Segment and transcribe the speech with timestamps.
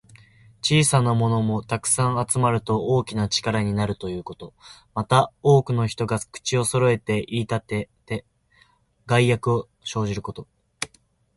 [0.63, 4.55] 小さなものも、たくさん集まると大きな力になるということ。
[4.95, 8.25] また、多くの人が口をそろえて言いたてて、
[9.05, 10.47] 害悪を生じること。